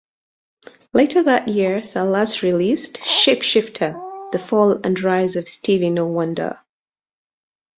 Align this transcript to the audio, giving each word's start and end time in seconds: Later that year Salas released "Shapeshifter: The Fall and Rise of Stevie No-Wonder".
Later 0.93 1.21
that 1.21 1.47
year 1.49 1.83
Salas 1.83 2.41
released 2.41 2.95
"Shapeshifter: 3.01 4.31
The 4.31 4.39
Fall 4.39 4.81
and 4.83 4.99
Rise 4.99 5.35
of 5.35 5.47
Stevie 5.47 5.91
No-Wonder". 5.91 6.59